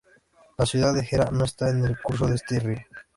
[0.57, 2.79] La ciudad de Gera no está en el curso de este río.